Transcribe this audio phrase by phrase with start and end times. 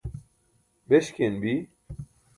[0.89, 1.53] beśkiyan bi?